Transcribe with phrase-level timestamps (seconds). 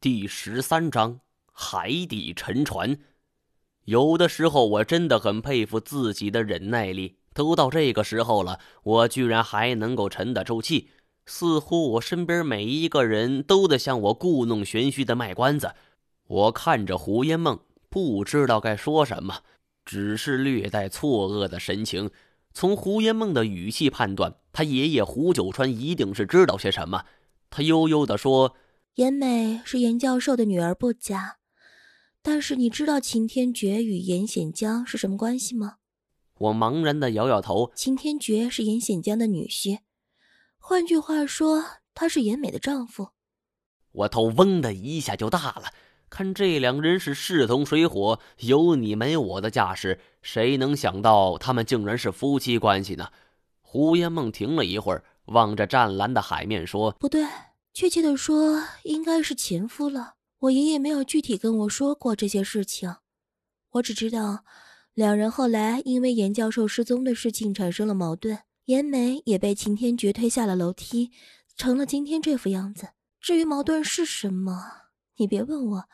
[0.00, 1.18] 第十三章
[1.52, 2.96] 海底沉船。
[3.84, 7.16] 有的时候，我真的很佩服自己的忍耐力。
[7.34, 10.90] 都到这个时候了，我居然还能够沉得住气。
[11.26, 15.74] 似乎我身边每一个人都在向我故弄玄虚的卖关子。
[16.28, 17.58] 我看着胡烟梦，
[17.88, 19.40] 不知道该说什么，
[19.84, 22.08] 只是略带错愕的神情。
[22.52, 27.04] 从胡烟梦的语气判断，他爷爷胡九川一定是知道些什么。
[27.50, 28.54] 他悠悠地说
[28.94, 31.36] ：“严美是严教授的女儿不假，
[32.22, 35.76] 但是你知道秦天觉与严显江是什么关系吗？”
[36.38, 37.72] 我茫然的摇摇头。
[37.74, 39.78] 秦天觉是严显江的女婿，
[40.58, 43.08] 换句话说，他是严美的丈夫。
[43.90, 45.72] 我头嗡的一下就大了。
[46.10, 53.10] 看这两人是势同水火，有你没我的架势，谁能想到他们竟然是夫妻关系呢？
[53.60, 57.26] 胡烟梦停了一会儿，望着湛蓝的海面说：“不对，
[57.72, 60.14] 确切的说，应该是前夫了。
[60.40, 62.96] 我爷爷没有具体跟我说过这些事情，
[63.72, 64.44] 我只知道，
[64.94, 71.10] 两人后来因为严教授失踪的事情产生了矛盾，严美也被秦天觉推下了楼梯，
[71.56, 72.88] 成了今天这副样子。
[73.20, 74.62] 至于矛盾是什么？”
[75.18, 75.84] 你别问我，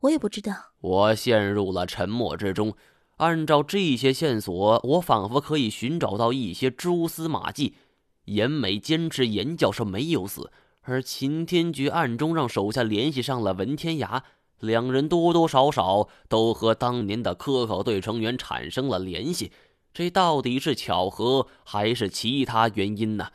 [0.00, 0.72] 我也不知道。
[0.80, 2.76] 我陷入了沉默之中。
[3.18, 7.76] 按照这些线索，我仿佛可以寻找到一些蛛丝马迹。
[8.24, 10.50] 严美坚持严教授没有死，
[10.82, 14.22] 而秦天觉暗中让手下联系上了文天涯，
[14.60, 19.52] 两人多多少少都和当年的科考队成员产生了联系。
[19.94, 23.28] 这到底是巧合还是其他原因呢？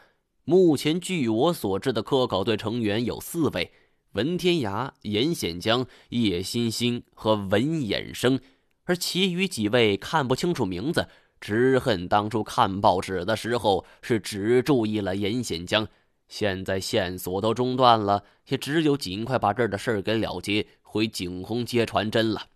[0.44, 3.72] 目前据我所知的科考队成员有四位。
[4.14, 8.40] 文天涯、严显江、叶欣欣和文衍生，
[8.86, 11.08] 而其余几位看不清楚名字，
[11.40, 15.88] 只恨当初看报纸的时候是只注意了严显江。
[16.28, 22.48] 现在线索都中断了，也只有尽快把这儿的事儿给了结，回景洪接传真了。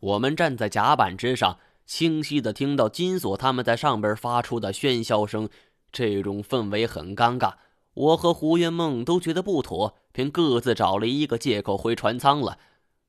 [0.00, 5.48] 我们站在甲板之上，清晰的听到金锁他们在上边发出的喧嚣声，
[5.90, 7.54] 这种氛围很尴尬。
[7.94, 12.58] 我和胡云梦都觉得不妥，便各自找了一个借口回船舱了。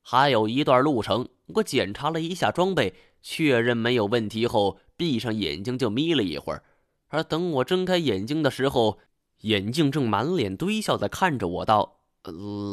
[0.01, 6.63] 还有一段路程，我检查了一下装备，确认没有问题后，闭上眼睛就眯了一会儿。
[7.07, 8.99] 而等我睁开眼睛的时候，
[9.43, 11.99] 眼镜正满脸堆笑的看着我道：“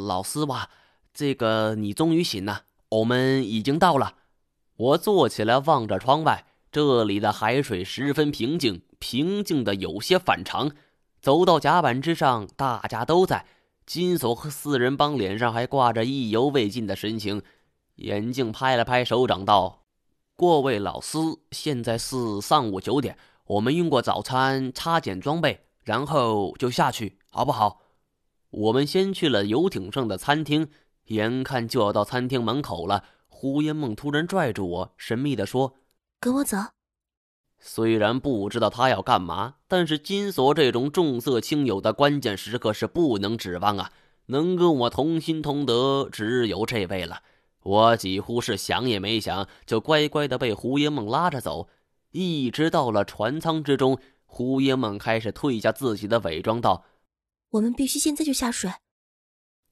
[0.06, 0.70] 老师哇，
[1.12, 4.14] 这个你终于醒了，我们已经到了。”
[4.76, 10.70] 我坐起来望着窗外，这里的海水十分平静，平静的有些反常。
[11.20, 13.44] 走到甲板之上，大家都在。
[13.84, 17.42] 金锁和四人帮脸上还挂着意犹未尽的神情。
[17.96, 19.82] 眼镜拍了拍手掌道
[20.36, 21.18] ：“各位老师，
[21.50, 27.82] 现在是上午九点，我们用过早餐，擦检装备，然后就下去，好不好？”
[28.50, 30.68] 我们先去了游艇上的餐厅，
[31.06, 35.76] 眼看就要到餐厅门口了，胡烟梦突然拽住我，神秘地说
[36.18, 36.56] ：“跟我走。”
[37.62, 43.92] 虽然不知道他要干嘛，但是金锁这种重色轻友的关键时刻是不能指望啊！
[44.26, 47.22] 能跟我同心同德，只有这位了。
[47.62, 51.68] 我几乎是想也没想，就乖乖的被胡烟梦拉着走，
[52.12, 53.98] 一直到了船舱之中，
[54.32, 56.84] 胡烟梦开始褪下自己的伪装，道
[57.50, 58.70] ：“我们必须现在就下水。”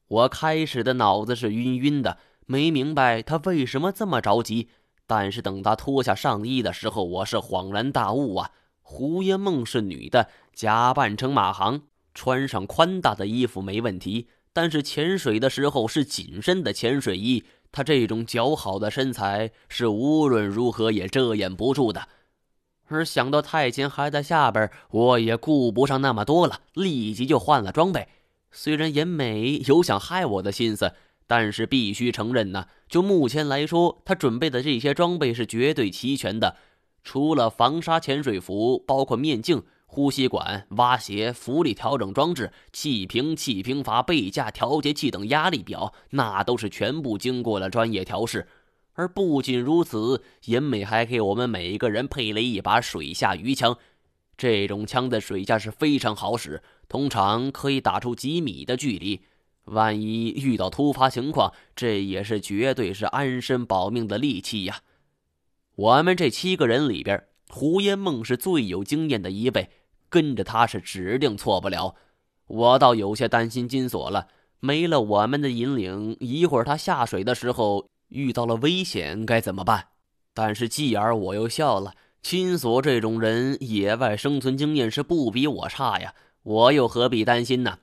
[0.08, 4.68] 我开始的脑子是晕晕的，没明白他为什么这么着急。
[5.06, 8.50] 但是等他脱下上衣的时候，我是恍然大悟啊！
[8.80, 11.82] 胡烟梦是女的，假扮成马航，
[12.12, 14.28] 穿上宽大的衣服没问题。
[14.52, 22.08] 但是潜水的时候是紧身的潜水衣，她这种姣好的身材是无论如何也遮掩不住的。
[22.88, 28.08] 而想到太监还在下边，我也顾不上那么多了，立即就换了装备。
[28.50, 30.92] 虽然严美有想害我的心思。
[31.30, 36.56] 但是必须承认呢，就目前来说，他准备的这些装备是绝对齐全的。
[37.04, 48.48] 除了防沙潜水服，包括面镜、呼吸管、蛙鞋、浮力调整装置、气瓶、气瓶阀、背架调节器等压力表，那都是全部经过了专业调试。
[48.98, 53.78] 而不仅如此，银美还给我们每一个人配了一把水下鱼枪。
[54.36, 59.20] 这种枪在水下是非常好使，通常可以打出几米的距离。
[59.66, 64.80] 万一遇到突发情况，这也是绝对是安身保命的利器呀！
[65.76, 69.70] 我们这七个人里边，胡烟梦是最有经验的一位，
[70.08, 71.94] 跟着他是指定错不了。
[72.48, 74.26] 我倒有些担心金锁了，
[74.58, 79.88] 没了我们的引领，一会儿他下水的时候遇到了危险该怎么办？
[80.34, 87.80] 但是继而我又笑了，金锁这种人，野外生存经验是不比我差呀，我又何必担心呢？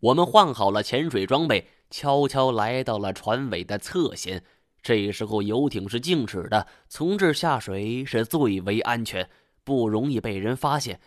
[0.00, 4.42] 我们换好了潜水装备，悄悄来到了船尾的侧舷。
[4.82, 9.28] 这时候游艇是静止的，从这下水是最为安全，
[9.64, 11.00] 不容易被人发现。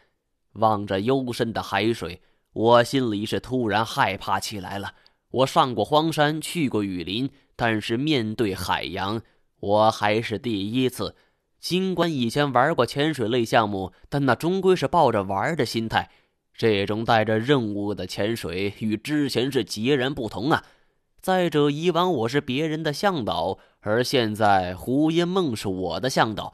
[0.53, 2.21] 望着幽深的海水，
[2.53, 4.93] 我心里是突然害怕起来了。
[5.31, 9.21] 我上过荒山，去过雨林，但是面对海洋，
[9.59, 11.15] 我还是第一次。
[11.59, 16.09] 尽管以前玩过潜水类项目，但那终归是抱着玩的心态。
[16.53, 20.63] 这种带着任务的潜水与之前是截然不同啊！
[21.21, 26.53] 再者，以往我是别人的向导，而现在胡烟梦是我的向导。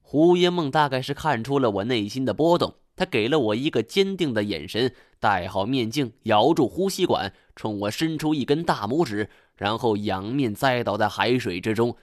[0.00, 11.96] 胡烟梦大概是看出了我内心的波动，他给了我一个坚定的眼神，戴好面镜，咬住呼吸管，冲我伸出一根大拇指，然后仰面栽倒在海水之中。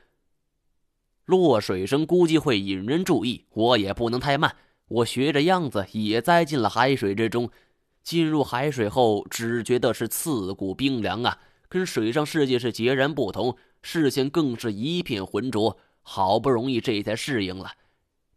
[1.26, 4.56] 落水声估计会引人注意，我也不能太慢。
[4.88, 7.50] 我学着样子也栽进了海水之中，
[8.02, 15.78] 进入海水后，只觉得是刺骨冰凉啊，跟水上世界是截然不同，视线更是一片浑浊。
[16.08, 17.72] 好不容易这才适应了。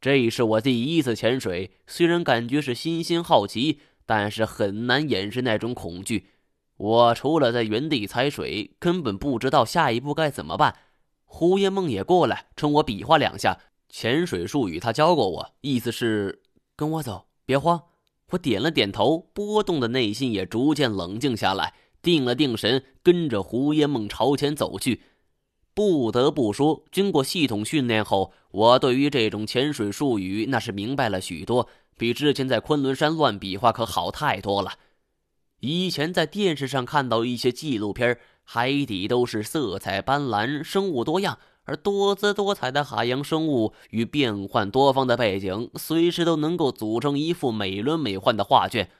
[0.01, 6.29] 这是我第一次潜水，虽然感觉是新鲜好奇，但是很难掩饰那种恐惧。
[6.77, 10.77] 我除了在原地踩水，根本不知道下一步该怎么办。
[11.25, 13.59] 胡烟梦也过来，冲我比划两下。
[13.89, 16.43] 潜水术语他教过我，意思是
[16.77, 17.83] 跟我走，别慌。
[18.31, 25.03] 我点了点头，波动的内心也逐渐冷静下来，定了定神，跟着胡烟梦朝前走去。
[25.79, 34.73] 不得不说，经过系统训练后，我对于这种潜水术语那是明白了许多，比之前在昆仑山乱比划可好太多了。
[35.61, 41.39] 以前在电视上看到一些纪录片，海底都是色彩斑斓，生物多样。
[41.63, 48.91] 而多姿多彩的海洋生物与变幻多方的背景，随时都能够组成一幅美轮美奂的画卷。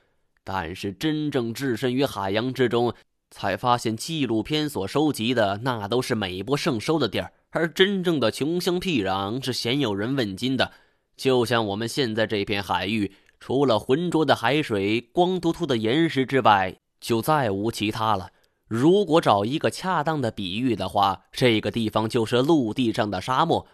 [0.45, 2.95] 但是真正置身于海洋之中，
[3.31, 10.73] 才发现纪录片所收集的那都是美不胜收的地儿，而真正的穷乡僻壤是鲜有人问津的。
[11.17, 18.31] 就像我们现在这片海域，除了浑浊的海水、光秃秃的岩石之外，就再无其他了。
[18.67, 23.67] 如果找一个恰当的比喻的话，这个地方就是陆地上的沙漠。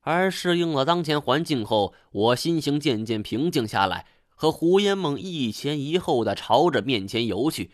[0.00, 7.70] 而适应了当前环境后，我心情渐渐平静下来，和胡烟梦一前一后的朝着面前游去。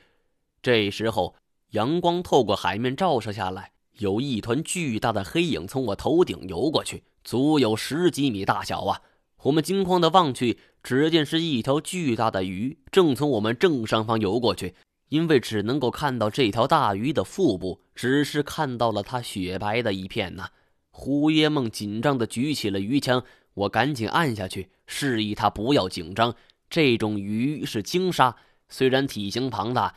[0.64, 1.34] 这时候，
[1.72, 9.02] 阳光透过海面照射下来，有一团巨大的黑影从我头顶游过去，足有十几米大小啊！
[9.42, 14.74] 我们惊慌的望去，只见是一条巨大的鱼正从我们正上方游过去。
[15.10, 20.48] 因为只能够看到这条大鱼的腹部，只是看到了它雪白的一片呐。
[20.90, 23.22] 胡耶梦紧张地举起了鱼枪，
[23.52, 26.34] 我赶紧按下去，示意他不要紧张。
[26.70, 28.34] 这种鱼是鲸鲨，
[28.70, 29.94] 虽然体型庞大，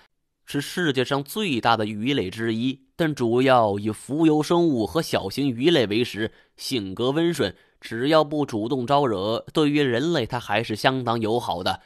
[0.49, 11.81] 是世界上最大的鱼类之一，但主要以浮游生物和小型鱼类为食，性格温顺，只要不主动招惹，对于人类它还是相当友好的。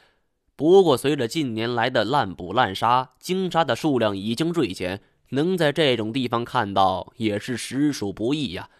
[0.54, 8.70] 不过，随着近年来的滥捕滥杀，鲸鲨的数量已经锐减，能在这种地方看到也是实属不易呀。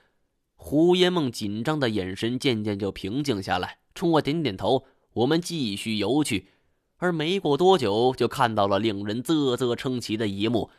[0.54, 4.84] 胡烟梦紧张的眼神渐渐就平静下来，冲我点点头。
[5.14, 6.46] 我们继续游去，
[7.02, 10.70] 而没过多久，就看到了令人啧啧称奇的一幕：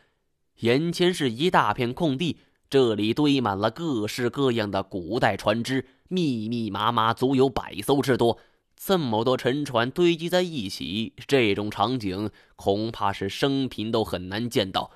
[0.60, 2.38] 眼前是一大片空地，
[2.70, 8.40] 这里堆满了各式各样的古代船只，密密麻麻，足有百艘之多。
[8.78, 14.92] 这么多沉船堆积在一起，这种场景恐怕是生平都很难见到。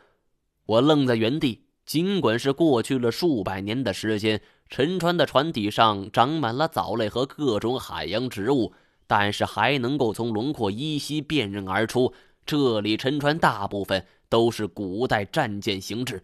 [0.65, 8.71] 我愣在原地，尽管是过去了数百年的时间，沉船的船底上长满了藻类和各种海洋植物，
[9.07, 12.13] 但是还能够从轮廓依稀辨认而出，
[12.45, 16.21] 这里沉船大部分都是古代战舰形制。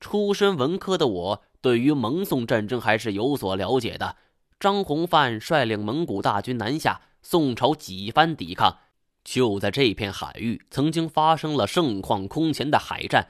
[0.00, 4.16] 出身文科的我，对于蒙宋战争还是有所了解的。
[4.58, 8.78] 张弘范率领蒙古大军南下，宋朝几番抵抗。
[9.22, 13.28] 就在这片海域，曾经发生了盛况空前的海战。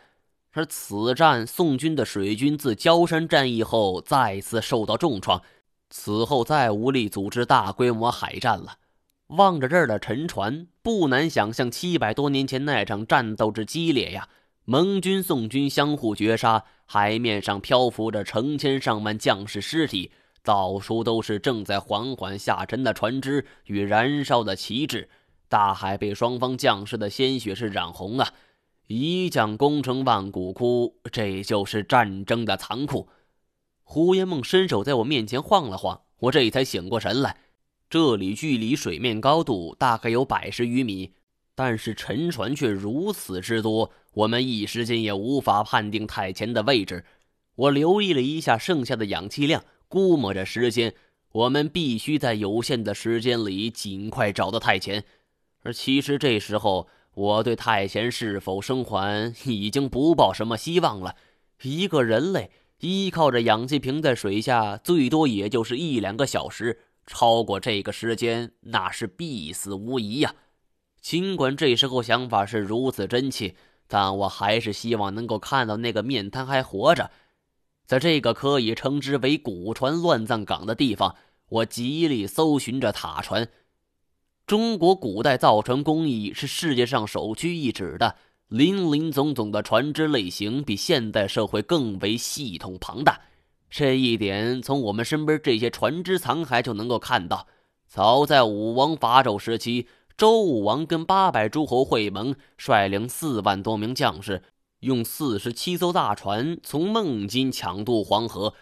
[0.53, 5.43] 而此战，宋军的水军自焦山战役后再次受到重创，
[5.91, 8.79] 此后再无力组织大规模海战了。
[9.27, 14.29] 望着这儿的沉船，不难想象七百多年前那场战斗之激烈呀！
[14.65, 20.11] 盟军、宋军相互绝杀，海面上漂浮着成千上万将士尸体。
[20.43, 25.09] 到处都是正在缓缓下沉的船只与燃烧的旗帜，
[25.49, 28.33] 大海被双方将士的鲜血是染红啊！
[28.87, 33.09] 一将功成万骨枯，这就是战争的残酷。
[33.93, 37.39] 胡烟梦伸手在我面前晃了晃，我这才醒过神来。
[37.89, 41.15] 这里距离水面高度大概有百十余米，
[41.57, 47.05] 但是沉船却如此之多，我们一时间也无法判定太前的位置。
[47.57, 50.95] 我留意了一下剩下的氧气量，估摸着时间，
[51.33, 55.05] 我们必须在有限的时间里尽快找到太前。
[55.65, 61.17] 而其实这时候，我对太前是否生还已经不抱什么希望了。
[61.63, 70.35] 一个人类依靠着氧气瓶在水下，最多也就是一两个小时，超过这个时间，那是必死无疑呀。
[71.01, 73.55] 尽管这时候想法是如此真切，
[73.87, 77.11] 但我还是希望能够看到那个面瘫还活着。
[77.87, 81.17] 在这个可以称之为古船乱葬岗的地方，
[81.49, 83.49] 我极力搜寻着塔船。
[84.47, 88.17] 中国古代造船工艺是世界上首屈一指的，
[88.51, 93.21] 林林总总的船只类型比现代社会更为系统庞大。
[93.71, 97.47] 这一点从我们身边这些船只残骸就能够看到。
[97.87, 104.43] 早在武王伐纣时期，周武王跟八百诸侯会盟，率领四万多名将士。
[104.81, 108.55] 用四十七艘大船从孟津抢渡黄河，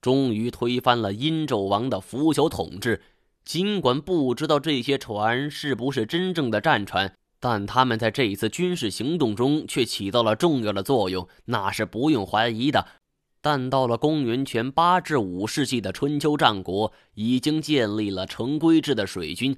[0.00, 3.02] 终于推翻了殷纣王的腐朽统治。
[3.44, 12.86] 尽管不知道这些船是不是真正的战船，但他们在这一次军事行动中却起到了重要的作用，那是不用怀疑的。
[13.40, 19.56] 但到了公元前八至五世纪的春秋战国，已经建立了成规制的水军。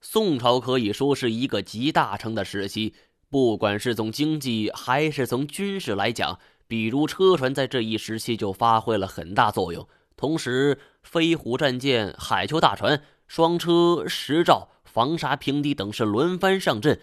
[0.00, 2.94] 宋朝可以说是一个集大成的时期。
[3.30, 9.86] 不管是从经济还是从军事来讲，比如车船在这一时期就发挥了很大作用。
[10.16, 16.98] 同时，飞虎战舰、海丘大船、双车、石兆、防沙平堤等是轮番上阵。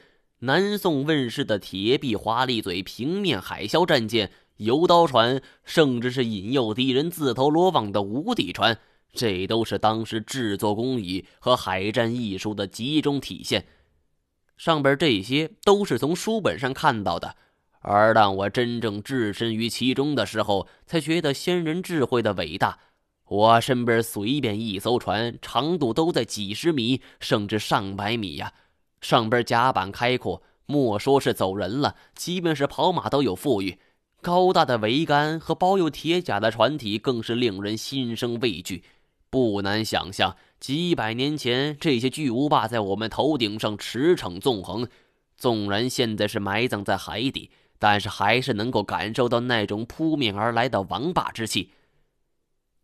[0.46, 8.78] 南宋问世的铁壁华丽嘴平面海啸战舰、游刀船，甚至是引诱敌人自投罗网的无底船，
[9.12, 13.66] 这都是当时制作工艺和海战艺术的集中体现。
[14.56, 17.36] 上边这些都是从书本上看到的，
[17.80, 22.78] 而当我真正置身于其中的时候，才觉得先人智慧的伟大。
[23.28, 28.54] 我身边随便一艘船，长度都在几十米，甚至上百米呀。
[29.06, 33.78] 上边甲板开阔，莫说是走人了，即便是跑马都有富裕。
[34.20, 38.84] 高大的桅杆和包有铁甲的船体，更是令人心生畏惧。
[39.30, 40.36] 不难想象。
[40.60, 44.88] 几百年前，这些巨无霸在我们头顶上驰骋纵横，
[45.38, 51.70] 纵然现在是埋葬在海底，但是还是能够感受到那种扑面而来的王霸之气。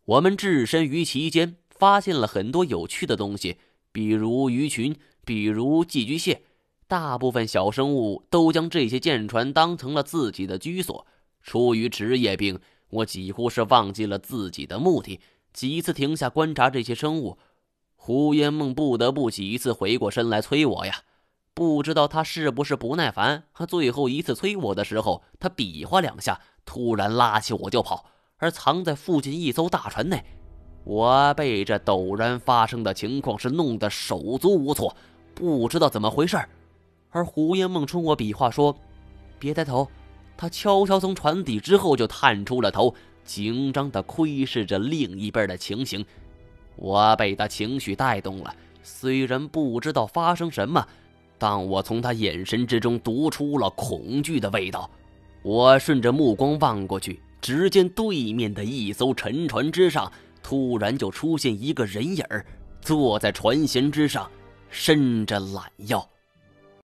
[0.04, 3.56] 我们置身于其间，发现了很多有趣的东西，
[3.90, 6.42] 比如鱼群，比如寄居蟹。
[6.88, 11.06] 大部分小生物都将这些舰船当成了自己的居所。
[11.42, 12.60] 出于职业病，
[12.90, 15.18] 我几乎是忘记了自己的目的，
[15.54, 17.38] 几次停下观察这些生物。
[17.96, 21.02] 胡烟梦不得不几次回过身来催我呀，
[21.54, 23.44] 不知道他是不是不耐烦。
[23.54, 28.04] 他最后一次催我的时候，他比划两下，突然拉起我就跑，
[28.36, 30.22] 而藏在附近一艘大船内。
[30.84, 34.94] 我被这陡然发生的情况是弄得手足无措，
[35.34, 36.38] 不知道怎么回事
[37.10, 38.74] 而胡烟梦冲我比划说
[39.38, 39.88] ：“别抬头。”
[40.34, 46.04] 他悄悄从船底之后就探出了头，紧张地窥视着另一边的情形。
[46.74, 50.84] 我被他情绪带动了，虽然不知道发生什么，
[51.38, 54.90] 但我从他眼神之中读出了恐惧的味道。
[55.42, 60.10] 我顺着目光望过去，只见对面的一艘沉船之上，
[60.42, 62.24] 突然就出现一个人影，
[62.80, 64.28] 坐在船舷之上，
[64.72, 66.11] 伸着懒腰。